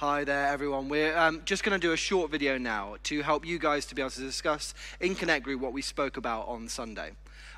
Hi 0.00 0.24
there, 0.24 0.46
everyone. 0.46 0.88
We're 0.88 1.14
um, 1.14 1.42
just 1.44 1.62
going 1.62 1.78
to 1.78 1.86
do 1.86 1.92
a 1.92 1.96
short 1.98 2.30
video 2.30 2.56
now 2.56 2.96
to 3.02 3.20
help 3.20 3.44
you 3.44 3.58
guys 3.58 3.84
to 3.84 3.94
be 3.94 4.00
able 4.00 4.10
to 4.12 4.22
discuss 4.22 4.72
in 4.98 5.14
Connect 5.14 5.44
Group 5.44 5.60
what 5.60 5.74
we 5.74 5.82
spoke 5.82 6.16
about 6.16 6.48
on 6.48 6.68
Sunday. 6.68 7.10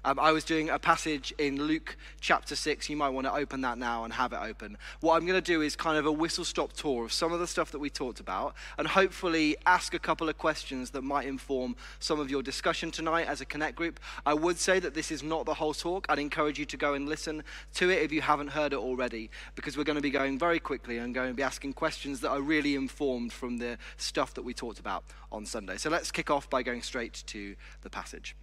Um, 0.04 0.18
I 0.18 0.32
was 0.32 0.45
doing 0.45 0.71
a 0.71 0.79
passage 0.79 1.32
in 1.38 1.62
Luke 1.62 1.96
chapter 2.21 2.56
6. 2.56 2.90
You 2.90 2.96
might 2.96 3.10
want 3.10 3.26
to 3.26 3.32
open 3.32 3.60
that 3.60 3.79
now 3.79 4.04
and 4.04 4.12
have 4.12 4.32
it 4.32 4.40
open. 4.42 4.76
What 5.01 5.16
I'm 5.16 5.26
going 5.26 5.40
to 5.40 5.53
do 5.53 5.62
is 5.62 5.76
kind 5.76 5.96
of 5.96 6.06
a 6.06 6.12
whistle 6.12 6.44
stop 6.44 6.72
tour 6.72 7.04
of 7.04 7.12
some 7.12 7.32
of 7.32 7.40
the 7.40 7.46
stuff 7.46 7.71
that 7.72 7.78
we 7.78 7.90
talked 7.90 8.21
about 8.21 8.54
and 8.78 8.88
hopefully 8.88 9.56
ask 9.67 9.95
a 9.95 9.99
couple 9.99 10.28
of 10.28 10.38
questions 10.38 10.90
that 10.90 11.03
might 11.03 11.26
inform 11.26 11.76
some 12.00 12.18
of 12.18 12.31
your 12.31 12.42
discussion 12.42 12.90
tonight 12.90 13.26
as 13.28 13.40
a 13.40 13.45
Connect 13.45 13.76
group. 13.76 14.00
I 14.26 14.35
would 14.35 14.58
say 14.58 14.81
that 14.81 14.95
this 14.95 15.10
is 15.10 15.22
not 15.22 15.46
the 15.46 15.54
whole 15.54 15.74
talk. 15.74 16.06
I'd 16.09 16.19
encourage 16.19 16.59
you 16.59 16.64
to 16.66 16.77
go 16.77 16.95
and 16.95 17.09
listen 17.09 17.45
to 17.74 17.91
it 17.91 18.02
if 18.02 18.12
you 18.12 18.23
haven't 18.23 18.48
heard 18.48 18.73
it 18.73 18.78
already 18.78 19.30
because 19.55 19.77
we're 19.77 19.84
going 19.84 19.96
to 19.96 20.02
be 20.02 20.10
going 20.10 20.38
very 20.38 20.59
quickly 20.59 20.98
and 20.98 21.14
going 21.14 21.28
to 21.28 21.34
be 21.34 21.42
asking 21.42 21.74
questions 21.74 22.20
that 22.20 22.30
are 22.30 22.41
really 22.41 22.74
informed 22.74 23.33
from 23.33 23.58
the 23.58 23.78
stuff 23.96 24.34
that 24.34 24.42
we 24.42 24.55
talked 24.55 24.80
about 24.80 25.05
on 25.30 25.46
Sunday. 25.46 25.77
So 25.77 25.91
let's 25.91 26.10
kick 26.10 26.30
off 26.30 26.48
by 26.50 26.62
going 26.62 26.83
straight 26.83 27.22
to 27.27 27.55
the 27.83 27.91
passage. 27.91 28.34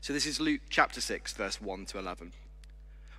So 0.00 0.12
this 0.12 0.26
is 0.26 0.40
Luke 0.40 0.60
chapter 0.68 1.00
6, 1.00 1.32
verse 1.32 1.60
1 1.60 1.86
to 1.86 1.98
11. 1.98 2.32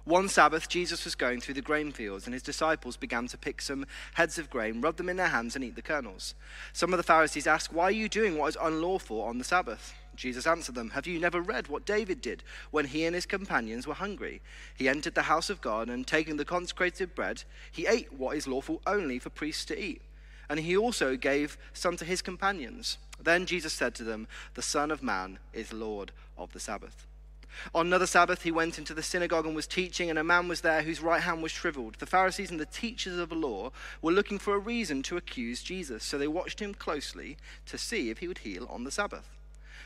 One 0.08 0.30
Sabbath, 0.30 0.70
Jesus 0.70 1.04
was 1.04 1.16
going 1.16 1.42
through 1.42 1.56
the 1.56 1.62
grain 1.62 1.92
fields, 1.92 2.26
and 2.26 2.34
his 2.34 2.42
disciples 2.42 2.96
began 2.96 3.28
to 3.28 3.38
pick 3.38 3.62
some 3.62 3.86
heads 4.14 4.38
of 4.38 4.50
grain, 4.50 4.80
rub 4.80 4.96
them 4.96 5.10
in 5.10 5.18
their 5.18 5.28
hands, 5.28 5.54
and 5.54 5.66
eat 5.66 5.76
the 5.76 5.82
kernels. 5.82 6.34
Some 6.72 6.94
of 6.94 6.98
the 6.98 7.04
Pharisees 7.04 7.46
asked, 7.46 7.74
Why 7.74 7.86
are 7.86 7.92
you 7.92 8.08
doing 8.08 8.38
what 8.38 8.48
is 8.48 8.58
unlawful 8.62 9.22
on 9.22 9.38
the 9.38 9.44
Sabbath? 9.44 9.94
Jesus 10.16 10.48
answered 10.48 10.76
them, 10.76 10.92
Have 10.92 11.08
you 11.08 11.20
never 11.20 11.42
read 11.42 11.68
what 11.68 11.86
David 11.86 12.22
did 12.22 12.42
when 12.72 12.86
he 12.86 13.04
and 13.04 13.14
his 13.14 13.26
companions 13.26 13.86
were 13.86 13.96
hungry? 13.96 14.42
He 14.78 14.88
entered 14.88 15.14
the 15.14 15.24
house 15.24 15.50
of 15.50 15.60
God, 15.60 15.90
and 15.90 16.08
taking 16.08 16.38
the 16.38 16.46
consecrated 16.46 17.14
bread, 17.14 17.44
he 17.70 17.86
ate 17.86 18.14
what 18.14 18.38
is 18.38 18.48
lawful 18.48 18.82
only 18.88 19.20
for 19.20 19.30
priests 19.30 19.66
to 19.66 19.78
eat. 19.78 20.02
And 20.50 20.60
he 20.60 20.78
also 20.78 21.16
gave 21.16 21.58
some 21.74 21.98
to 21.98 22.06
his 22.06 22.22
companions. 22.22 22.98
Then 23.22 23.46
Jesus 23.46 23.74
said 23.74 23.96
to 23.96 24.04
them, 24.04 24.28
The 24.54 24.62
Son 24.62 24.92
of 24.92 25.04
Man 25.04 25.40
is 25.54 25.74
Lord 25.74 26.12
of 26.38 26.54
the 26.54 26.60
Sabbath. 26.60 27.06
On 27.74 27.88
another 27.88 28.06
Sabbath, 28.06 28.44
he 28.44 28.52
went 28.52 28.78
into 28.78 28.94
the 28.94 29.02
synagogue 29.02 29.46
and 29.46 29.56
was 29.56 29.68
teaching, 29.68 30.10
and 30.10 30.20
a 30.20 30.24
man 30.24 30.48
was 30.48 30.62
there 30.62 30.84
whose 30.84 31.02
right 31.02 31.22
hand 31.22 31.42
was 31.42 31.52
shriveled. 31.52 31.96
The 31.96 32.06
Pharisees 32.06 32.52
and 32.52 32.60
the 32.60 32.66
teachers 32.66 33.18
of 33.18 33.30
the 33.30 33.36
law 33.36 33.72
were 34.02 34.12
looking 34.12 34.38
for 34.38 34.54
a 34.54 34.60
reason 34.60 35.02
to 35.04 35.18
accuse 35.18 35.64
Jesus, 35.64 36.04
so 36.04 36.18
they 36.18 36.28
watched 36.28 36.62
him 36.62 36.74
closely 36.74 37.38
to 37.66 37.78
see 37.78 38.10
if 38.10 38.20
he 38.20 38.28
would 38.28 38.40
heal 38.40 38.68
on 38.70 38.84
the 38.84 38.92
Sabbath. 38.92 39.28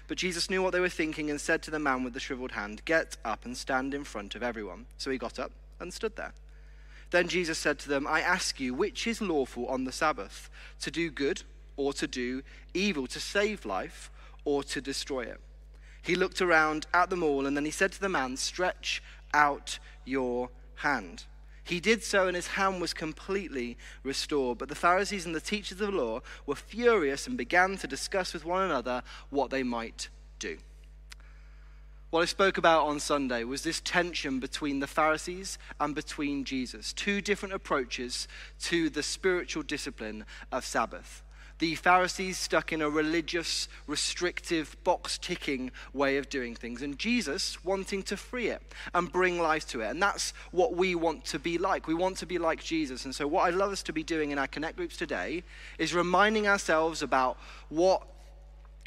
But 0.07 0.17
Jesus 0.17 0.49
knew 0.49 0.61
what 0.61 0.73
they 0.73 0.79
were 0.79 0.89
thinking 0.89 1.29
and 1.29 1.39
said 1.39 1.61
to 1.63 1.71
the 1.71 1.79
man 1.79 2.03
with 2.03 2.13
the 2.13 2.19
shriveled 2.19 2.51
hand, 2.51 2.83
Get 2.83 3.15
up 3.23 3.45
and 3.45 3.55
stand 3.55 3.93
in 3.93 4.03
front 4.03 4.35
of 4.35 4.43
everyone. 4.43 4.87
So 4.97 5.09
he 5.09 5.17
got 5.17 5.39
up 5.39 5.51
and 5.79 5.93
stood 5.93 6.17
there. 6.17 6.33
Then 7.11 7.27
Jesus 7.27 7.57
said 7.57 7.77
to 7.79 7.89
them, 7.89 8.07
I 8.07 8.21
ask 8.21 8.59
you, 8.59 8.73
which 8.73 9.05
is 9.05 9.21
lawful 9.21 9.67
on 9.67 9.83
the 9.83 9.91
Sabbath, 9.91 10.49
to 10.79 10.89
do 10.89 11.11
good 11.11 11.43
or 11.75 11.93
to 11.93 12.07
do 12.07 12.41
evil, 12.73 13.05
to 13.07 13.19
save 13.19 13.65
life 13.65 14.09
or 14.45 14.63
to 14.63 14.81
destroy 14.81 15.21
it? 15.21 15.39
He 16.01 16.15
looked 16.15 16.41
around 16.41 16.87
at 16.93 17.09
them 17.09 17.21
all, 17.21 17.45
and 17.45 17.55
then 17.55 17.65
he 17.65 17.71
said 17.71 17.91
to 17.91 18.01
the 18.01 18.09
man, 18.09 18.37
Stretch 18.37 19.03
out 19.33 19.77
your 20.05 20.49
hand. 20.75 21.25
He 21.63 21.79
did 21.79 22.03
so, 22.03 22.27
and 22.27 22.35
his 22.35 22.47
hand 22.47 22.81
was 22.81 22.93
completely 22.93 23.77
restored. 24.03 24.57
But 24.57 24.69
the 24.69 24.75
Pharisees 24.75 25.25
and 25.25 25.35
the 25.35 25.41
teachers 25.41 25.79
of 25.79 25.91
the 25.91 25.97
law 25.97 26.21
were 26.45 26.55
furious 26.55 27.27
and 27.27 27.37
began 27.37 27.77
to 27.77 27.87
discuss 27.87 28.33
with 28.33 28.45
one 28.45 28.63
another 28.63 29.03
what 29.29 29.51
they 29.51 29.63
might 29.63 30.09
do. 30.39 30.57
What 32.11 32.21
I 32.21 32.25
spoke 32.25 32.57
about 32.57 32.85
on 32.85 32.99
Sunday 32.99 33.43
was 33.43 33.63
this 33.63 33.79
tension 33.79 34.39
between 34.39 34.79
the 34.79 34.87
Pharisees 34.87 35.57
and 35.79 35.95
between 35.95 36.43
Jesus, 36.43 36.93
two 36.93 37.21
different 37.21 37.55
approaches 37.55 38.27
to 38.63 38.89
the 38.89 39.01
spiritual 39.01 39.63
discipline 39.63 40.25
of 40.51 40.65
Sabbath 40.65 41.23
the 41.61 41.75
Pharisees 41.75 42.39
stuck 42.39 42.73
in 42.73 42.81
a 42.81 42.89
religious, 42.89 43.69
restrictive, 43.85 44.75
box 44.83 45.19
ticking 45.19 45.69
way 45.93 46.17
of 46.17 46.27
doing 46.27 46.55
things, 46.55 46.81
and 46.81 46.97
Jesus 46.97 47.63
wanting 47.63 48.01
to 48.03 48.17
free 48.17 48.47
it 48.47 48.63
and 48.95 49.11
bring 49.11 49.39
life 49.39 49.67
to 49.67 49.81
it. 49.81 49.91
And 49.91 50.01
that's 50.01 50.33
what 50.49 50.75
we 50.75 50.95
want 50.95 51.23
to 51.25 51.37
be 51.37 51.59
like. 51.59 51.85
We 51.85 51.93
want 51.93 52.17
to 52.17 52.25
be 52.25 52.39
like 52.39 52.63
Jesus. 52.63 53.05
And 53.05 53.13
so, 53.13 53.27
what 53.27 53.43
I'd 53.43 53.53
love 53.53 53.71
us 53.71 53.83
to 53.83 53.93
be 53.93 54.01
doing 54.01 54.31
in 54.31 54.39
our 54.39 54.47
Connect 54.47 54.75
groups 54.75 54.97
today 54.97 55.43
is 55.77 55.93
reminding 55.93 56.47
ourselves 56.47 57.03
about 57.03 57.37
what 57.69 58.07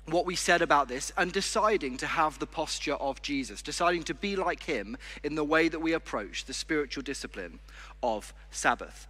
what 0.06 0.26
we 0.26 0.36
said 0.36 0.62
about 0.62 0.88
this 0.88 1.12
and 1.16 1.32
deciding 1.32 1.96
to 1.98 2.06
have 2.06 2.38
the 2.38 2.46
posture 2.46 2.94
of 2.94 3.22
Jesus, 3.22 3.62
deciding 3.62 4.02
to 4.04 4.14
be 4.14 4.36
like 4.36 4.62
him 4.62 4.96
in 5.22 5.34
the 5.34 5.44
way 5.44 5.68
that 5.68 5.80
we 5.80 5.92
approach 5.92 6.44
the 6.44 6.52
spiritual 6.52 7.02
discipline 7.02 7.58
of 8.02 8.34
Sabbath. 8.50 9.08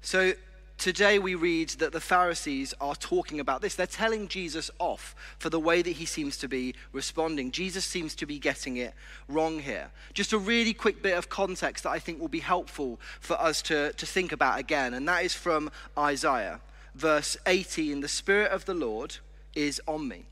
So, 0.00 0.34
Today 0.78 1.18
we 1.18 1.34
read 1.34 1.70
that 1.70 1.92
the 1.92 2.00
Pharisees 2.00 2.74
are 2.82 2.94
talking 2.94 3.40
about 3.40 3.62
this. 3.62 3.74
They're 3.74 3.86
telling 3.86 4.28
Jesus 4.28 4.70
off 4.78 5.16
for 5.38 5.48
the 5.48 5.58
way 5.58 5.80
that 5.80 5.92
he 5.92 6.04
seems 6.04 6.36
to 6.38 6.48
be 6.48 6.74
responding. 6.92 7.50
Jesus 7.50 7.84
seems 7.84 8.14
to 8.16 8.26
be 8.26 8.38
getting 8.38 8.76
it 8.76 8.92
wrong 9.26 9.58
here. 9.58 9.90
Just 10.12 10.34
a 10.34 10.38
really 10.38 10.74
quick 10.74 11.02
bit 11.02 11.16
of 11.16 11.30
context 11.30 11.84
that 11.84 11.90
I 11.90 11.98
think 11.98 12.20
will 12.20 12.28
be 12.28 12.40
helpful 12.40 13.00
for 13.20 13.40
us 13.40 13.62
to, 13.62 13.94
to 13.94 14.06
think 14.06 14.32
about 14.32 14.58
again, 14.58 14.92
and 14.92 15.08
that 15.08 15.24
is 15.24 15.32
from 15.32 15.70
Isaiah, 15.96 16.60
verse 16.96 17.36
18 17.46 18.00
The 18.00 18.08
Spirit 18.08 18.50
of 18.50 18.64
the 18.64 18.74
Lord 18.74 19.18
is 19.54 19.80
on 19.86 20.08
me 20.08 20.26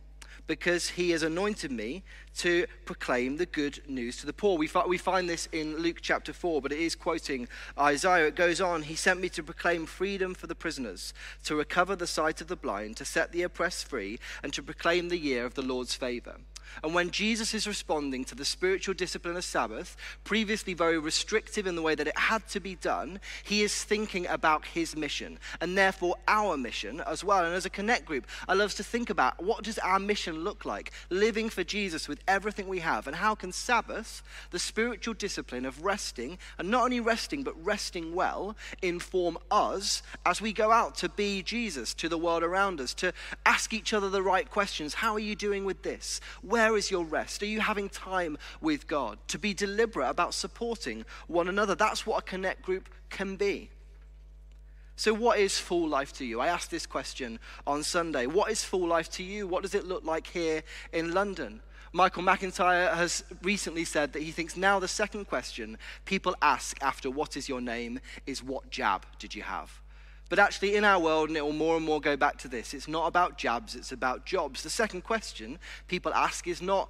because 0.46 0.90
he 0.90 1.10
has 1.10 1.22
anointed 1.22 1.70
me 1.70 2.02
to 2.36 2.66
proclaim 2.84 3.36
the 3.36 3.46
good 3.46 3.80
news 3.88 4.18
to 4.18 4.26
the 4.26 4.32
poor. 4.32 4.58
We, 4.58 4.68
we 4.86 4.98
find 4.98 5.28
this 5.28 5.48
in 5.52 5.78
Luke 5.78 5.98
chapter 6.02 6.34
4, 6.34 6.60
but 6.60 6.72
it 6.72 6.78
is 6.78 6.94
quoting 6.94 7.48
Isaiah. 7.78 8.26
It 8.26 8.36
goes 8.36 8.60
on 8.60 8.82
He 8.82 8.94
sent 8.94 9.20
me 9.20 9.30
to 9.30 9.42
proclaim 9.42 9.86
freedom 9.86 10.34
for 10.34 10.46
the 10.46 10.54
prisoners, 10.54 11.14
to 11.44 11.56
recover 11.56 11.96
the 11.96 12.06
sight 12.06 12.40
of 12.40 12.48
the 12.48 12.56
blind, 12.56 12.96
to 12.98 13.04
set 13.04 13.32
the 13.32 13.42
oppressed 13.42 13.88
free, 13.88 14.18
and 14.42 14.52
to 14.52 14.62
proclaim 14.62 15.08
the 15.08 15.18
year 15.18 15.46
of 15.46 15.54
the 15.54 15.62
Lord's 15.62 15.94
favor. 15.94 16.36
And 16.82 16.94
when 16.94 17.10
Jesus 17.10 17.54
is 17.54 17.66
responding 17.66 18.24
to 18.24 18.34
the 18.34 18.44
spiritual 18.44 18.94
discipline 18.94 19.36
of 19.36 19.44
Sabbath, 19.44 19.96
previously 20.24 20.74
very 20.74 20.98
restrictive 20.98 21.66
in 21.66 21.76
the 21.76 21.82
way 21.82 21.94
that 21.94 22.08
it 22.08 22.18
had 22.18 22.46
to 22.48 22.60
be 22.60 22.74
done, 22.76 23.20
he 23.42 23.62
is 23.62 23.84
thinking 23.84 24.26
about 24.26 24.64
his 24.66 24.96
mission 24.96 25.38
and 25.60 25.76
therefore 25.76 26.16
our 26.28 26.56
mission 26.56 27.00
as 27.06 27.22
well. 27.22 27.44
And 27.44 27.54
as 27.54 27.66
a 27.66 27.70
connect 27.70 28.06
group, 28.06 28.26
I 28.48 28.54
love 28.54 28.74
to 28.74 28.84
think 28.84 29.10
about 29.10 29.42
what 29.42 29.64
does 29.64 29.78
our 29.78 29.98
mission 29.98 30.44
look 30.44 30.64
like? 30.64 30.92
Living 31.10 31.48
for 31.48 31.64
Jesus 31.64 32.08
with 32.08 32.20
everything 32.26 32.68
we 32.68 32.80
have. 32.80 33.06
And 33.06 33.16
how 33.16 33.34
can 33.34 33.52
Sabbath, 33.52 34.22
the 34.50 34.58
spiritual 34.58 35.14
discipline 35.14 35.64
of 35.64 35.84
resting, 35.84 36.38
and 36.58 36.70
not 36.70 36.84
only 36.84 37.00
resting, 37.00 37.42
but 37.42 37.64
resting 37.64 38.14
well, 38.14 38.56
inform 38.82 39.38
us 39.50 40.02
as 40.26 40.40
we 40.40 40.52
go 40.52 40.72
out 40.72 40.94
to 40.96 41.08
be 41.08 41.42
Jesus 41.42 41.94
to 41.94 42.08
the 42.08 42.18
world 42.18 42.42
around 42.42 42.80
us, 42.80 42.94
to 42.94 43.12
ask 43.46 43.72
each 43.72 43.92
other 43.92 44.10
the 44.10 44.22
right 44.22 44.50
questions. 44.50 44.94
How 44.94 45.14
are 45.14 45.20
you 45.20 45.36
doing 45.36 45.64
with 45.64 45.82
this? 45.82 46.20
Is 46.54 46.90
your 46.90 47.04
rest? 47.04 47.42
Are 47.42 47.46
you 47.46 47.60
having 47.60 47.88
time 47.88 48.38
with 48.60 48.86
God? 48.86 49.18
To 49.28 49.38
be 49.38 49.54
deliberate 49.54 50.08
about 50.08 50.34
supporting 50.34 51.04
one 51.26 51.48
another. 51.48 51.74
That's 51.74 52.06
what 52.06 52.18
a 52.18 52.22
connect 52.22 52.62
group 52.62 52.88
can 53.10 53.36
be. 53.36 53.70
So, 54.96 55.12
what 55.12 55.38
is 55.38 55.58
full 55.58 55.88
life 55.88 56.12
to 56.14 56.24
you? 56.24 56.40
I 56.40 56.46
asked 56.46 56.70
this 56.70 56.86
question 56.86 57.40
on 57.66 57.82
Sunday. 57.82 58.26
What 58.26 58.50
is 58.50 58.62
full 58.62 58.86
life 58.86 59.10
to 59.12 59.24
you? 59.24 59.46
What 59.46 59.62
does 59.62 59.74
it 59.74 59.86
look 59.86 60.04
like 60.04 60.28
here 60.28 60.62
in 60.92 61.12
London? 61.12 61.60
Michael 61.92 62.22
McIntyre 62.24 62.92
has 62.92 63.22
recently 63.42 63.84
said 63.84 64.12
that 64.12 64.22
he 64.22 64.32
thinks 64.32 64.56
now 64.56 64.80
the 64.80 64.88
second 64.88 65.26
question 65.26 65.78
people 66.04 66.34
ask 66.42 66.76
after 66.82 67.08
what 67.08 67.36
is 67.36 67.48
your 67.48 67.60
name 67.60 68.00
is 68.26 68.42
what 68.42 68.68
jab 68.70 69.06
did 69.18 69.34
you 69.34 69.42
have? 69.42 69.80
But 70.28 70.38
actually, 70.38 70.74
in 70.74 70.84
our 70.84 70.98
world, 70.98 71.28
and 71.28 71.36
it 71.36 71.44
will 71.44 71.52
more 71.52 71.76
and 71.76 71.84
more 71.84 72.00
go 72.00 72.16
back 72.16 72.38
to 72.38 72.48
this, 72.48 72.74
it's 72.74 72.88
not 72.88 73.06
about 73.06 73.36
jabs, 73.36 73.74
it's 73.74 73.92
about 73.92 74.24
jobs. 74.24 74.62
The 74.62 74.70
second 74.70 75.02
question 75.02 75.58
people 75.86 76.14
ask 76.14 76.46
is 76.48 76.62
not 76.62 76.88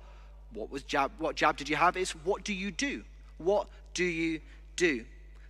what 0.53 0.71
was 0.71 0.83
jab, 0.85 1.11
what 1.19 1.35
jab 1.35 1.57
did 1.57 1.69
you 1.69 1.77
have? 1.77 1.97
It's 1.97 2.13
what 2.13 2.45
do 2.45 2.55
you 2.55 2.71
do? 2.71 3.03
What 3.39 3.69
do 3.93 4.05
you 4.05 4.41
do? 4.77 5.05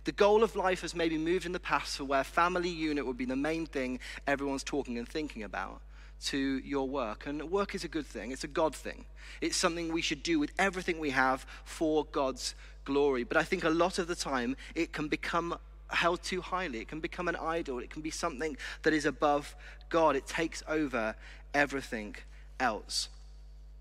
The 0.05 0.11
goal 0.11 0.43
of 0.43 0.55
life 0.55 0.81
has 0.81 0.95
maybe 0.95 1.17
moved 1.17 1.45
in 1.45 1.51
the 1.51 1.59
past 1.59 1.97
for 1.97 2.03
where 2.03 2.23
family 2.23 2.69
unit 2.69 3.05
would 3.05 3.17
be 3.17 3.25
the 3.25 3.35
main 3.35 3.65
thing 3.65 3.99
everyone's 4.27 4.63
talking 4.63 4.97
and 4.97 5.07
thinking 5.07 5.43
about 5.43 5.81
to 6.25 6.59
your 6.59 6.87
work. 6.87 7.25
And 7.25 7.51
work 7.51 7.75
is 7.75 7.83
a 7.83 7.87
good 7.87 8.05
thing, 8.05 8.31
it's 8.31 8.43
a 8.43 8.47
God 8.47 8.75
thing. 8.75 9.05
It's 9.41 9.57
something 9.57 9.91
we 9.91 10.01
should 10.01 10.23
do 10.23 10.39
with 10.39 10.51
everything 10.57 10.99
we 10.99 11.11
have 11.11 11.45
for 11.63 12.05
God's 12.05 12.55
glory. 12.83 13.23
But 13.23 13.37
I 13.37 13.43
think 13.43 13.63
a 13.63 13.69
lot 13.69 13.99
of 13.99 14.07
the 14.07 14.15
time 14.15 14.55
it 14.75 14.93
can 14.93 15.07
become 15.07 15.57
held 15.89 16.23
too 16.23 16.41
highly. 16.41 16.79
It 16.79 16.87
can 16.87 16.99
become 16.99 17.27
an 17.27 17.35
idol. 17.35 17.79
It 17.79 17.89
can 17.89 18.01
be 18.01 18.11
something 18.11 18.57
that 18.83 18.93
is 18.93 19.05
above 19.05 19.55
God. 19.89 20.15
It 20.15 20.27
takes 20.27 20.63
over 20.67 21.15
everything 21.53 22.15
else. 22.59 23.09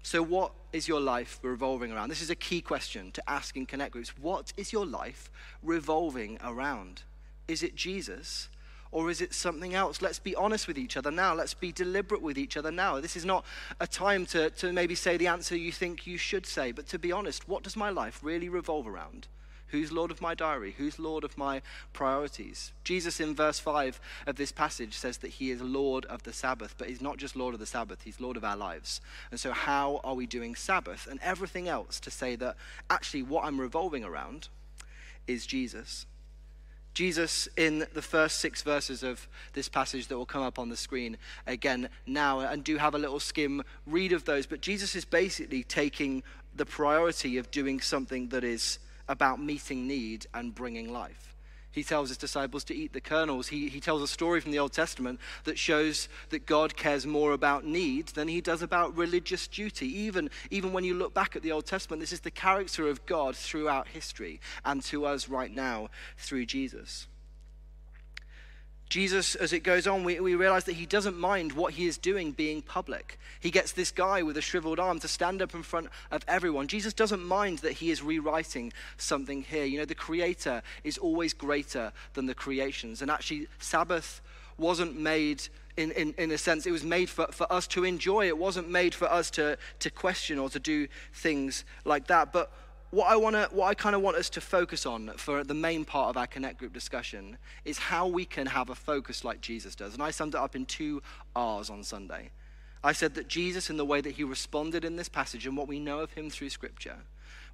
So, 0.03 0.23
what 0.23 0.53
is 0.73 0.87
your 0.87 1.01
life 1.01 1.41
revolving 1.43 1.91
around? 1.91 2.11
This 2.11 2.21
is 2.21 2.29
a 2.29 2.35
key 2.35 2.61
question 2.61 3.11
to 3.13 3.31
ask 3.31 3.57
in 3.57 3.65
Connect 3.65 3.93
groups. 3.93 4.19
What 4.19 4.53
is 4.57 4.73
your 4.73 4.85
life 4.85 5.31
revolving 5.63 6.39
around? 6.45 7.03
Is 7.49 7.63
it 7.63 7.75
Jesus? 7.75 8.49
Or 8.93 9.11
is 9.11 9.21
it 9.21 9.35
something 9.35 9.75
else? 9.75 10.03
Let's 10.03 10.21
be 10.21 10.37
honest 10.37 10.69
with 10.69 10.79
each 10.79 10.97
other 10.97 11.11
now. 11.11 11.35
Let's 11.35 11.55
be 11.55 11.73
deliberate 11.73 12.23
with 12.23 12.39
each 12.39 12.57
other 12.57 12.71
now. 12.71 13.01
This 13.01 13.17
is 13.17 13.25
not 13.25 13.45
a 13.81 13.89
time 13.89 14.25
to, 14.27 14.51
to 14.51 14.73
maybe 14.73 14.95
say 14.95 15.17
the 15.17 15.27
answer 15.27 15.57
you 15.57 15.73
think 15.73 16.07
you 16.07 16.17
should 16.17 16.47
say, 16.47 16.71
but 16.71 16.87
to 16.89 16.99
be 16.99 17.11
honest, 17.11 17.49
what 17.49 17.65
does 17.65 17.77
my 17.77 17.91
life 17.91 18.21
really 18.23 18.49
revolve 18.49 18.87
around? 18.87 19.27
Who's 19.69 19.91
Lord 19.91 20.11
of 20.11 20.21
my 20.21 20.35
diary? 20.35 20.75
Who's 20.77 20.99
Lord 20.99 21.25
of 21.25 21.37
my 21.37 21.63
priorities? 21.93 22.73
Jesus, 22.85 23.19
in 23.19 23.35
verse 23.35 23.59
5 23.59 24.01
of 24.27 24.37
this 24.37 24.53
passage, 24.53 24.95
says 24.95 25.19
that 25.19 25.33
he 25.33 25.51
is 25.51 25.61
Lord 25.61 26.05
of 26.07 26.23
the 26.23 26.33
Sabbath, 26.33 26.75
but 26.79 26.89
he's 26.89 27.01
not 27.01 27.17
just 27.17 27.35
Lord 27.35 27.55
of 27.55 27.61
the 27.61 27.67
Sabbath, 27.67 28.03
he's 28.03 28.21
Lord 28.21 28.37
of 28.37 28.45
our 28.45 28.57
lives. 28.57 29.01
And 29.31 29.41
so, 29.41 29.53
how 29.53 30.01
are 30.05 30.15
we 30.15 30.27
doing 30.27 30.55
Sabbath? 30.55 31.07
And 31.11 31.19
everything 31.23 31.69
else 31.69 31.99
to 32.01 32.11
say 32.11 32.37
that 32.37 32.57
actually 32.91 33.23
what 33.23 33.45
I'm 33.45 33.61
revolving 33.61 34.05
around 34.05 34.49
is 35.27 35.47
Jesus. 35.47 36.07
Jesus, 36.95 37.49
in 37.57 37.87
the 37.93 38.03
first 38.03 38.39
six 38.39 38.63
verses 38.63 39.03
of 39.03 39.27
this 39.53 39.69
passage 39.69 40.07
that 40.07 40.17
will 40.17 40.25
come 40.25 40.43
up 40.43 40.61
on 40.61 40.69
the 40.69 40.77
screen 40.77 41.17
again 41.47 41.89
now, 42.07 42.41
and 42.41 42.63
do 42.63 42.77
have 42.77 42.95
a 42.95 42.99
little 42.99 43.19
skim 43.19 43.65
read 43.85 44.13
of 44.13 44.25
those, 44.25 44.47
but 44.47 44.61
Jesus 44.61 44.95
is 44.95 45.05
basically 45.05 45.65
taking 45.65 46.23
the 46.55 46.65
priority 46.65 47.37
of 47.37 47.51
doing 47.51 47.81
something 47.81 48.29
that 48.29 48.45
is 48.45 48.79
about 49.09 49.43
meeting 49.43 49.87
need 49.87 50.27
and 50.35 50.55
bringing 50.55 50.93
life. 50.93 51.35
He 51.75 51.83
tells 51.83 52.09
his 52.09 52.19
disciples 52.19 52.63
to 52.65 52.75
eat 52.75 52.93
the 52.93 53.01
kernels. 53.01 53.49
He, 53.49 53.69
he 53.69 53.81
tells 53.81 54.01
a 54.01 54.07
story 54.07 54.41
from 54.41 54.53
the 54.53 54.61
Old 54.61 54.73
Testament 54.73 55.19
that 55.43 55.59
shows 55.59 56.09
that 56.31 56.47
God 56.47 56.77
cares 56.77 57.05
more 57.05 57.33
about 57.33 57.65
need 57.65 58.09
than 58.09 58.29
he 58.29 58.41
does 58.41 58.63
about 58.63 58.97
religious 58.97 59.49
duty. 59.49 59.89
Even, 59.89 60.31
even 60.51 60.73
when 60.73 60.85
you 60.85 60.95
look 60.95 61.15
back 61.15 61.35
at 61.35 61.43
the 61.43 61.51
Old 61.51 61.67
Testament, 61.67 61.99
this 61.99 62.13
is 62.13 62.21
the 62.21 62.31
character 62.31 62.87
of 62.87 63.05
God 63.07 63.35
throughout 63.35 63.89
history 63.89 64.41
and 64.65 64.83
to 64.85 65.05
us 65.05 65.29
right 65.29 65.53
now 65.53 65.89
through 66.17 66.47
Jesus. 66.47 67.09
Jesus, 68.89 69.35
as 69.35 69.53
it 69.53 69.61
goes 69.61 69.87
on, 69.87 70.05
we, 70.05 70.21
we 70.21 70.35
realize 70.35 70.65
that 70.65 70.75
he 70.75 70.87
doesn't 70.87 71.19
mind 71.19 71.53
what 71.53 71.75
he 71.75 71.87
is 71.87 71.99
doing 71.99 72.33
being 72.33 72.63
public. 72.63 73.19
He 73.41 73.51
gets 73.51 73.73
this 73.73 73.91
guy 73.91 74.23
with 74.23 74.37
a 74.37 74.41
shriveled 74.41 74.79
arm 74.79 75.01
to 75.01 75.09
stand 75.09 75.43
up 75.43 75.55
in 75.55 75.63
front 75.63 75.89
of 76.11 76.25
everyone. 76.29 76.69
Jesus 76.69 76.93
doesn't 76.93 77.25
mind 77.25 77.59
that 77.59 77.73
he 77.73 77.91
is 77.91 78.03
rewriting 78.03 78.73
something 78.97 79.43
here. 79.43 79.65
You 79.65 79.79
know, 79.79 79.85
the 79.85 79.95
creator 79.95 80.63
is 80.85 80.99
always 80.99 81.33
greater 81.33 81.93
than 82.13 82.27
the 82.27 82.35
creations. 82.35 83.03
And 83.03 83.11
actually, 83.11 83.49
Sabbath 83.59 84.21
wasn't 84.59 84.99
made 84.99 85.43
in, 85.77 85.91
in, 85.93 86.15
in 86.19 86.31
a 86.31 86.39
sense, 86.39 86.67
it 86.67 86.71
was 86.71 86.85
made 86.85 87.11
for, 87.11 87.27
for 87.33 87.53
us 87.53 87.67
to 87.69 87.85
enjoy. 87.85 88.29
It 88.29 88.39
wasn't 88.39 88.71
made 88.71 88.95
for 88.95 89.11
us 89.11 89.31
to, 89.33 89.59
to 89.81 89.91
question 89.91 90.39
or 90.39 90.49
to 90.51 90.61
do 90.61 90.87
things 91.13 91.65
like 91.85 92.07
that. 92.07 92.33
But 92.33 92.53
what 92.95 93.11
I 93.11 93.17
want 93.17 93.35
to, 93.35 93.49
what 93.51 93.67
I 93.67 93.75
kind 93.75 93.97
of 93.97 94.03
want 94.03 94.17
us 94.17 94.31
to 94.31 94.41
focus 94.41 94.87
on 94.87 95.11
for 95.17 95.43
the 95.43 95.53
main 95.53 95.85
part 95.85 96.11
of 96.11 96.17
our 96.17 96.29
Connect 96.29 96.59
group 96.59 96.73
discussion 96.73 97.39
is 97.65 97.77
how 97.77 98.07
we 98.07 98.25
can 98.25 98.47
have 98.47 98.71
a 98.71 98.75
focus 98.75 99.25
like 99.25 99.41
Jesus 99.41 99.75
does. 99.75 99.95
And 99.95 100.03
I 100.03 100.13
summed 100.13 100.35
it 100.35 100.41
up 100.41 100.55
in 100.55 100.65
two 100.65 101.03
R's 101.35 101.71
on 101.71 101.83
Sunday. 101.83 102.31
I 102.85 102.93
said 102.93 103.15
that 103.15 103.27
Jesus, 103.27 103.69
in 103.69 103.79
the 103.79 103.85
way 103.85 104.01
that 104.01 104.13
he 104.13 104.23
responded 104.23 104.85
in 104.85 104.95
this 104.95 105.09
passage 105.09 105.45
and 105.45 105.57
what 105.57 105.67
we 105.67 105.81
know 105.81 106.01
of 106.01 106.13
him 106.13 106.31
through 106.31 106.51
Scripture, 106.51 106.99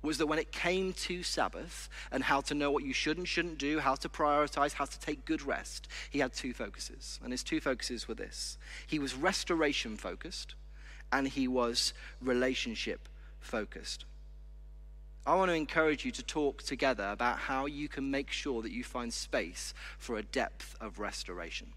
was 0.03 0.19
that 0.19 0.27
when 0.27 0.39
it 0.39 0.53
came 0.53 0.93
to 0.93 1.23
Sabbath 1.23 1.89
and 2.13 2.25
how 2.25 2.43
to 2.43 2.55
know 2.55 2.71
what 2.71 2.85
you 2.85 2.93
should 2.93 3.17
and 3.17 3.27
shouldn't 3.27 3.57
do, 3.57 3.79
how 3.79 3.95
to 3.95 4.09
prioritize, 4.11 4.75
how 4.75 4.85
to 4.85 5.01
take 5.01 5.25
good 5.25 5.43
rest, 5.43 5.89
he 6.11 6.19
had 6.19 6.35
two 6.35 6.53
focuses. 6.53 7.19
And 7.23 7.33
his 7.33 7.43
two 7.43 7.61
focuses 7.61 8.07
were 8.07 8.15
this 8.15 8.59
he 8.87 8.99
was 8.99 9.15
restoration 9.15 9.97
focused 9.97 10.55
and 11.11 11.29
he 11.29 11.49
was 11.49 11.95
relationship 12.21 13.09
focused. 13.41 14.05
I 15.31 15.37
want 15.37 15.49
to 15.49 15.55
encourage 15.55 16.05
you 16.05 16.11
to 16.11 16.25
talk 16.25 16.65
together 16.65 17.09
about 17.09 17.39
how 17.39 17.67
you 17.67 17.87
can 17.87 18.11
make 18.11 18.33
sure 18.33 18.63
that 18.63 18.73
you 18.73 18.83
find 18.83 19.15
space 19.15 19.75
for 19.97 20.19
a 20.19 20.25
depth 20.25 20.75
of 20.81 20.99
restoration. 20.99 21.69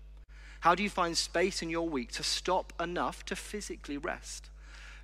How 0.61 0.73
do 0.73 0.81
you 0.81 0.89
find 0.89 1.15
space 1.15 1.61
in 1.61 1.69
your 1.69 1.87
week 1.87 2.11
to 2.13 2.23
stop 2.23 2.73
enough 2.81 3.23
to 3.25 3.35
physically 3.35 3.99
rest? 3.99 4.49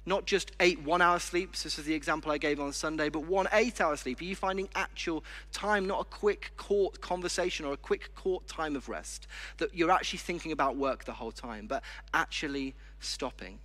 Not 0.03 0.25
just 0.25 0.51
eight 0.59 0.81
one 0.81 0.99
hour 0.99 1.19
sleeps, 1.19 1.61
this 1.61 1.77
is 1.77 1.85
the 1.85 1.93
example 1.93 2.31
I 2.31 2.39
gave 2.39 2.59
on 2.59 2.73
Sunday, 2.73 3.09
but 3.09 3.19
one 3.19 3.47
eight 3.53 3.79
hour 3.81 3.95
sleep. 3.95 4.19
Are 4.19 4.23
you 4.23 4.35
finding 4.35 4.67
actual 4.73 5.23
time, 5.51 5.85
not 5.85 6.01
a 6.01 6.05
quick 6.05 6.49
court 6.57 7.01
conversation 7.01 7.67
or 7.67 7.73
a 7.73 7.77
quick 7.77 8.15
court 8.15 8.47
time 8.47 8.75
of 8.75 8.89
rest? 8.89 9.27
That 9.59 9.75
you're 9.75 9.91
actually 9.91 10.19
thinking 10.19 10.51
about 10.51 10.75
work 10.75 11.05
the 11.05 11.13
whole 11.13 11.31
time, 11.31 11.67
but 11.67 11.83
actually 12.15 12.73
stopping 12.99 13.59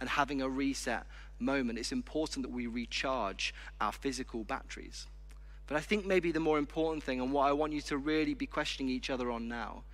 and 0.00 0.08
having 0.08 0.40
a 0.40 0.48
reset 0.48 1.04
moment, 1.42 1.78
it's 1.78 1.92
important 1.92 2.44
that 2.44 2.52
we 2.52 2.66
recharge 2.66 3.54
our 3.80 3.92
physical 3.92 4.44
batteries. 4.44 5.06
But 5.66 5.76
I 5.76 5.80
think 5.80 6.06
maybe 6.06 6.32
the 6.32 6.40
more 6.40 6.58
important 6.58 7.02
thing, 7.02 7.20
and 7.20 7.32
what 7.32 7.48
I 7.48 7.52
want 7.52 7.72
you 7.72 7.80
to 7.82 7.96
really 7.96 8.34
be 8.34 8.46
questioning 8.46 8.90
each 8.90 9.10
other 9.10 9.30
on 9.30 9.48
now, 9.48 9.84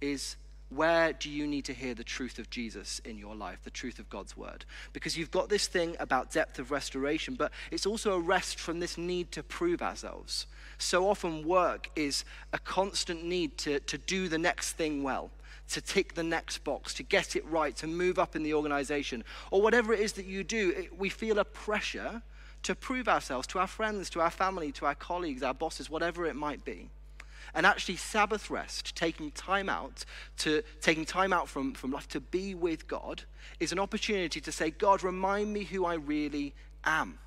is 0.00 0.36
where 0.70 1.12
do 1.12 1.30
you 1.30 1.46
need 1.46 1.64
to 1.66 1.74
hear 1.74 1.94
the 1.94 2.04
truth 2.04 2.38
of 2.38 2.50
Jesus 2.50 3.00
in 3.04 3.16
your 3.16 3.34
life, 3.34 3.58
the 3.62 3.70
truth 3.70 3.98
of 3.98 4.10
God's 4.10 4.36
word? 4.36 4.64
Because 4.92 5.16
you've 5.16 5.30
got 5.30 5.48
this 5.48 5.66
thing 5.66 5.96
about 6.00 6.32
depth 6.32 6.58
of 6.58 6.70
restoration, 6.70 7.34
but 7.34 7.52
it's 7.70 7.86
also 7.86 8.14
a 8.14 8.20
rest 8.20 8.58
from 8.58 8.80
this 8.80 8.98
need 8.98 9.30
to 9.32 9.42
prove 9.42 9.82
ourselves. 9.82 10.46
So 10.78 11.08
often, 11.08 11.46
work 11.46 11.90
is 11.94 12.24
a 12.52 12.58
constant 12.58 13.24
need 13.24 13.56
to, 13.58 13.80
to 13.80 13.98
do 13.98 14.28
the 14.28 14.38
next 14.38 14.72
thing 14.72 15.02
well 15.02 15.30
to 15.70 15.80
tick 15.80 16.14
the 16.14 16.22
next 16.22 16.58
box, 16.64 16.94
to 16.94 17.02
get 17.02 17.36
it 17.36 17.46
right, 17.46 17.74
to 17.76 17.86
move 17.86 18.18
up 18.18 18.36
in 18.36 18.42
the 18.42 18.54
organization, 18.54 19.24
or 19.50 19.62
whatever 19.62 19.92
it 19.92 20.00
is 20.00 20.12
that 20.14 20.26
you 20.26 20.44
do, 20.44 20.86
we 20.96 21.08
feel 21.08 21.38
a 21.38 21.44
pressure 21.44 22.22
to 22.62 22.74
prove 22.74 23.08
ourselves 23.08 23.46
to 23.48 23.58
our 23.58 23.66
friends, 23.66 24.10
to 24.10 24.20
our 24.20 24.30
family, 24.30 24.72
to 24.72 24.86
our 24.86 24.94
colleagues, 24.94 25.42
our 25.42 25.54
bosses, 25.54 25.90
whatever 25.90 26.26
it 26.26 26.34
might 26.34 26.64
be. 26.64 26.88
And 27.54 27.66
actually, 27.66 27.96
Sabbath 27.96 28.50
rest, 28.50 28.96
taking 28.96 29.30
time 29.30 29.68
out 29.68 30.04
to 30.38 30.62
taking 30.80 31.04
time 31.04 31.32
out 31.32 31.48
from, 31.48 31.74
from 31.74 31.92
life 31.92 32.08
to 32.08 32.20
be 32.20 32.54
with 32.54 32.88
God, 32.88 33.22
is 33.60 33.70
an 33.70 33.78
opportunity 33.78 34.40
to 34.40 34.50
say, 34.50 34.70
God, 34.70 35.04
remind 35.04 35.52
me 35.52 35.64
who 35.64 35.84
I 35.84 35.94
really 35.94 36.54
am. 36.84 37.18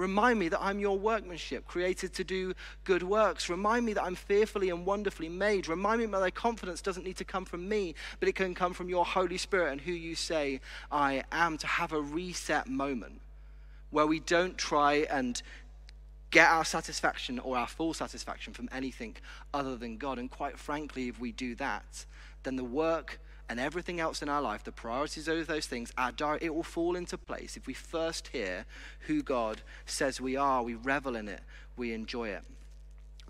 Remind 0.00 0.38
me 0.38 0.48
that 0.48 0.62
I'm 0.62 0.80
your 0.80 0.98
workmanship, 0.98 1.66
created 1.66 2.14
to 2.14 2.24
do 2.24 2.54
good 2.84 3.02
works. 3.02 3.50
Remind 3.50 3.84
me 3.84 3.92
that 3.92 4.02
I'm 4.02 4.14
fearfully 4.14 4.70
and 4.70 4.86
wonderfully 4.86 5.28
made. 5.28 5.68
Remind 5.68 6.00
me 6.00 6.06
that 6.06 6.18
my 6.18 6.30
confidence 6.30 6.80
doesn't 6.80 7.04
need 7.04 7.18
to 7.18 7.24
come 7.24 7.44
from 7.44 7.68
me, 7.68 7.94
but 8.18 8.26
it 8.26 8.34
can 8.34 8.54
come 8.54 8.72
from 8.72 8.88
your 8.88 9.04
Holy 9.04 9.36
Spirit 9.36 9.72
and 9.72 9.80
who 9.82 9.92
you 9.92 10.14
say 10.14 10.62
I 10.90 11.22
am. 11.30 11.58
To 11.58 11.66
have 11.66 11.92
a 11.92 12.00
reset 12.00 12.66
moment 12.66 13.20
where 13.90 14.06
we 14.06 14.20
don't 14.20 14.56
try 14.56 15.06
and 15.10 15.42
get 16.30 16.48
our 16.48 16.64
satisfaction 16.64 17.38
or 17.38 17.58
our 17.58 17.66
full 17.66 17.92
satisfaction 17.92 18.54
from 18.54 18.70
anything 18.72 19.16
other 19.52 19.76
than 19.76 19.98
God. 19.98 20.18
And 20.18 20.30
quite 20.30 20.58
frankly, 20.58 21.08
if 21.08 21.20
we 21.20 21.30
do 21.30 21.54
that, 21.56 22.06
then 22.44 22.56
the 22.56 22.64
work 22.64 23.20
and 23.50 23.58
everything 23.58 23.98
else 23.98 24.22
in 24.22 24.28
our 24.28 24.40
life, 24.40 24.62
the 24.62 24.70
priorities 24.70 25.26
of 25.26 25.44
those 25.48 25.66
things, 25.66 25.92
our 25.98 26.12
it 26.40 26.54
will 26.54 26.62
fall 26.62 26.94
into 26.94 27.18
place 27.18 27.56
if 27.56 27.66
we 27.66 27.74
first 27.74 28.28
hear 28.28 28.64
who 29.00 29.24
God 29.24 29.60
says 29.84 30.20
we 30.20 30.36
are, 30.36 30.62
we 30.62 30.74
revel 30.74 31.16
in 31.16 31.28
it, 31.28 31.40
we 31.76 31.92
enjoy 31.92 32.28
it. 32.28 32.44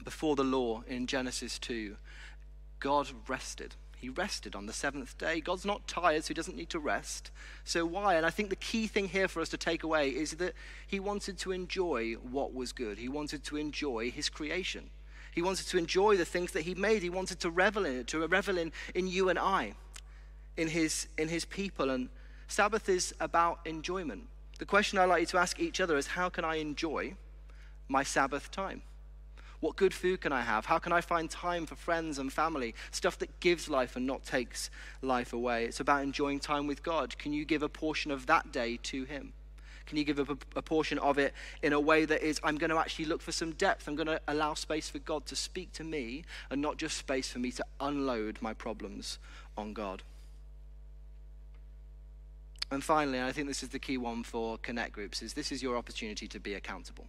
Before 0.04 0.36
the 0.36 0.44
law 0.44 0.82
in 0.86 1.06
Genesis 1.06 1.58
2, 1.58 1.96
God 2.80 3.08
rested. 3.28 3.76
He 3.96 4.10
rested 4.10 4.54
on 4.54 4.66
the 4.66 4.74
seventh 4.74 5.16
day. 5.16 5.40
God's 5.40 5.64
not 5.64 5.88
tired, 5.88 6.24
so 6.24 6.28
he 6.28 6.34
doesn't 6.34 6.56
need 6.56 6.70
to 6.70 6.78
rest. 6.78 7.30
So, 7.64 7.86
why? 7.86 8.16
And 8.16 8.26
I 8.26 8.30
think 8.30 8.50
the 8.50 8.56
key 8.56 8.86
thing 8.88 9.08
here 9.08 9.28
for 9.28 9.40
us 9.40 9.48
to 9.50 9.56
take 9.56 9.84
away 9.84 10.10
is 10.10 10.32
that 10.32 10.52
he 10.86 11.00
wanted 11.00 11.38
to 11.38 11.52
enjoy 11.52 12.14
what 12.14 12.52
was 12.52 12.72
good. 12.72 12.98
He 12.98 13.08
wanted 13.08 13.42
to 13.44 13.56
enjoy 13.56 14.10
his 14.10 14.28
creation. 14.28 14.90
He 15.32 15.40
wanted 15.40 15.66
to 15.68 15.78
enjoy 15.78 16.16
the 16.16 16.24
things 16.26 16.52
that 16.52 16.62
he 16.62 16.74
made. 16.74 17.02
He 17.02 17.10
wanted 17.10 17.40
to 17.40 17.50
revel 17.50 17.86
in 17.86 18.00
it, 18.00 18.06
to 18.08 18.26
revel 18.26 18.58
in, 18.58 18.72
in 18.94 19.06
you 19.06 19.30
and 19.30 19.38
I 19.38 19.74
in 20.56 20.68
his, 20.68 21.08
in 21.18 21.28
his 21.28 21.44
people. 21.44 21.90
And 21.90 22.08
Sabbath 22.48 22.88
is 22.88 23.14
about 23.20 23.60
enjoyment. 23.64 24.24
The 24.58 24.66
question 24.66 24.98
I 24.98 25.04
like 25.04 25.20
you 25.20 25.26
to 25.28 25.38
ask 25.38 25.58
each 25.58 25.80
other 25.80 25.96
is 25.96 26.08
how 26.08 26.28
can 26.28 26.44
I 26.44 26.56
enjoy 26.56 27.14
my 27.88 28.02
Sabbath 28.02 28.50
time? 28.50 28.82
What 29.60 29.76
good 29.76 29.92
food 29.92 30.22
can 30.22 30.32
I 30.32 30.40
have? 30.40 30.64
How 30.66 30.78
can 30.78 30.92
I 30.92 31.02
find 31.02 31.30
time 31.30 31.66
for 31.66 31.74
friends 31.74 32.18
and 32.18 32.32
family? 32.32 32.74
Stuff 32.90 33.18
that 33.18 33.40
gives 33.40 33.68
life 33.68 33.94
and 33.94 34.06
not 34.06 34.24
takes 34.24 34.70
life 35.02 35.34
away. 35.34 35.66
It's 35.66 35.80
about 35.80 36.02
enjoying 36.02 36.40
time 36.40 36.66
with 36.66 36.82
God. 36.82 37.18
Can 37.18 37.34
you 37.34 37.44
give 37.44 37.62
a 37.62 37.68
portion 37.68 38.10
of 38.10 38.26
that 38.26 38.52
day 38.52 38.78
to 38.84 39.04
Him? 39.04 39.34
Can 39.84 39.98
you 39.98 40.04
give 40.04 40.18
a, 40.18 40.36
a, 40.56 40.62
portion 40.62 40.98
of 41.00 41.18
it 41.18 41.34
in 41.62 41.72
a 41.72 41.80
way 41.80 42.04
that 42.04 42.22
is, 42.22 42.40
I'm 42.44 42.56
going 42.56 42.70
to 42.70 42.78
actually 42.78 43.06
look 43.06 43.20
for 43.20 43.32
some 43.32 43.50
depth? 43.52 43.88
I'm 43.88 43.96
going 43.96 44.06
to 44.06 44.20
allow 44.28 44.54
space 44.54 44.88
for 44.88 45.00
God 45.00 45.26
to 45.26 45.36
speak 45.36 45.72
to 45.72 45.84
me 45.84 46.24
and 46.48 46.62
not 46.62 46.76
just 46.76 46.96
space 46.96 47.30
for 47.30 47.40
me 47.40 47.50
to 47.52 47.64
unload 47.80 48.38
my 48.40 48.54
problems 48.54 49.18
on 49.58 49.72
God. 49.72 50.04
And 52.70 52.84
finally, 52.84 53.18
and 53.18 53.26
I 53.26 53.32
think 53.32 53.48
this 53.48 53.62
is 53.64 53.70
the 53.70 53.80
key 53.80 53.98
one 53.98 54.22
for 54.22 54.56
connect 54.58 54.92
groups, 54.92 55.22
is 55.22 55.34
this 55.34 55.50
is 55.50 55.62
your 55.62 55.76
opportunity 55.76 56.28
to 56.28 56.38
be 56.38 56.54
accountable. 56.54 57.06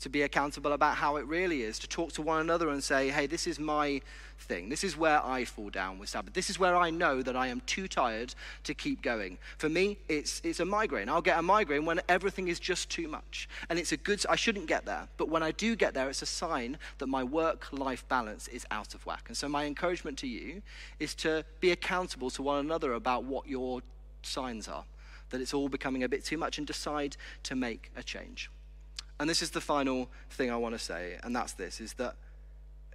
To 0.00 0.08
be 0.08 0.22
accountable 0.22 0.72
about 0.72 0.96
how 0.96 1.16
it 1.16 1.26
really 1.26 1.62
is, 1.62 1.78
to 1.80 1.86
talk 1.86 2.12
to 2.12 2.22
one 2.22 2.40
another 2.40 2.70
and 2.70 2.82
say, 2.82 3.10
hey, 3.10 3.26
this 3.26 3.46
is 3.46 3.60
my 3.60 4.00
thing. 4.38 4.70
This 4.70 4.82
is 4.82 4.96
where 4.96 5.24
I 5.24 5.44
fall 5.44 5.68
down 5.68 5.98
with 5.98 6.08
Sabbath. 6.08 6.32
This 6.32 6.48
is 6.48 6.58
where 6.58 6.74
I 6.74 6.88
know 6.88 7.22
that 7.22 7.36
I 7.36 7.48
am 7.48 7.60
too 7.66 7.86
tired 7.86 8.34
to 8.64 8.74
keep 8.74 9.02
going. 9.02 9.36
For 9.58 9.68
me, 9.68 9.98
it's, 10.08 10.40
it's 10.42 10.58
a 10.58 10.64
migraine. 10.64 11.10
I'll 11.10 11.22
get 11.22 11.38
a 11.38 11.42
migraine 11.42 11.84
when 11.84 12.00
everything 12.08 12.48
is 12.48 12.58
just 12.58 12.88
too 12.88 13.06
much. 13.06 13.46
And 13.68 13.78
it's 13.78 13.92
a 13.92 13.98
good, 13.98 14.24
I 14.28 14.36
shouldn't 14.36 14.66
get 14.66 14.86
there. 14.86 15.06
But 15.18 15.28
when 15.28 15.42
I 15.42 15.52
do 15.52 15.76
get 15.76 15.92
there, 15.92 16.08
it's 16.08 16.22
a 16.22 16.26
sign 16.26 16.78
that 16.98 17.08
my 17.08 17.22
work 17.22 17.68
life 17.72 18.08
balance 18.08 18.48
is 18.48 18.66
out 18.70 18.94
of 18.94 19.04
whack. 19.04 19.24
And 19.28 19.36
so 19.36 19.48
my 19.48 19.66
encouragement 19.66 20.18
to 20.18 20.26
you 20.26 20.62
is 20.98 21.14
to 21.16 21.44
be 21.60 21.72
accountable 21.72 22.30
to 22.30 22.42
one 22.42 22.64
another 22.64 22.94
about 22.94 23.24
what 23.24 23.46
your 23.46 23.82
signs 24.22 24.66
are 24.66 24.84
that 25.30 25.40
it's 25.40 25.54
all 25.54 25.68
becoming 25.68 26.02
a 26.02 26.08
bit 26.08 26.24
too 26.24 26.38
much 26.38 26.58
and 26.58 26.66
decide 26.66 27.16
to 27.44 27.54
make 27.54 27.90
a 27.96 28.02
change. 28.02 28.50
And 29.18 29.30
this 29.30 29.42
is 29.42 29.50
the 29.50 29.60
final 29.60 30.08
thing 30.30 30.50
I 30.50 30.56
want 30.56 30.74
to 30.74 30.78
say, 30.78 31.18
and 31.22 31.34
that's 31.34 31.52
this 31.52 31.80
is 31.80 31.94
that 31.94 32.16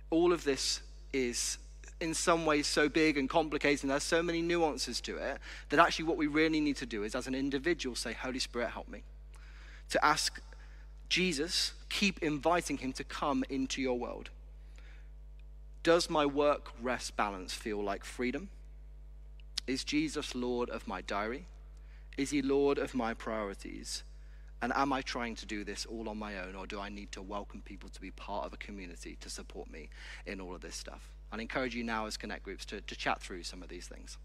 all 0.09 0.33
of 0.33 0.43
this 0.43 0.81
is 1.13 1.57
in 1.99 2.13
some 2.13 2.45
ways 2.45 2.65
so 2.67 2.87
big 2.87 3.17
and 3.17 3.29
complicated 3.29 3.83
and 3.83 3.91
there's 3.91 4.03
so 4.03 4.23
many 4.23 4.41
nuances 4.41 5.01
to 5.01 5.17
it 5.17 5.37
that 5.69 5.79
actually 5.79 6.05
what 6.05 6.17
we 6.17 6.27
really 6.27 6.61
need 6.61 6.77
to 6.77 6.85
do 6.85 7.03
is 7.03 7.13
as 7.13 7.27
an 7.27 7.35
individual 7.35 7.95
say 7.95 8.13
holy 8.13 8.39
spirit 8.39 8.69
help 8.69 8.87
me 8.87 9.03
to 9.89 10.03
ask 10.03 10.41
jesus 11.09 11.73
keep 11.89 12.19
inviting 12.19 12.77
him 12.77 12.93
to 12.93 13.03
come 13.03 13.43
into 13.49 13.81
your 13.81 13.97
world. 13.97 14.29
Does 15.81 16.09
my 16.09 16.25
work 16.25 16.71
rest 16.81 17.15
balance 17.17 17.53
feel 17.53 17.81
like 17.83 18.05
freedom? 18.05 18.49
Is 19.67 19.83
jesus 19.83 20.35
lord 20.35 20.69
of 20.69 20.87
my 20.87 21.01
diary 21.01 21.45
is 22.19 22.31
he 22.31 22.41
lord 22.41 22.77
of 22.77 22.93
my 22.93 23.13
priorities 23.13 24.03
and 24.61 24.73
am 24.75 24.91
I 24.91 25.01
trying 25.01 25.35
to 25.35 25.45
do 25.45 25.63
this 25.63 25.85
all 25.85 26.09
on 26.09 26.17
my 26.17 26.37
own, 26.39 26.55
or 26.55 26.67
do 26.67 26.79
I 26.79 26.89
need 26.89 27.11
to 27.13 27.21
welcome 27.21 27.61
people 27.61 27.89
to 27.89 28.01
be 28.01 28.11
part 28.11 28.45
of 28.45 28.53
a 28.53 28.57
community 28.57 29.17
to 29.21 29.29
support 29.29 29.71
me 29.71 29.89
in 30.25 30.41
all 30.41 30.53
of 30.53 30.61
this 30.61 30.75
stuff? 30.75 31.13
I'd 31.31 31.39
encourage 31.39 31.75
you 31.75 31.83
now 31.83 32.07
as 32.07 32.17
Connect 32.17 32.43
Groups 32.43 32.65
to, 32.65 32.81
to 32.81 32.95
chat 32.95 33.21
through 33.21 33.43
some 33.43 33.63
of 33.63 33.69
these 33.69 33.87
things. 33.87 34.17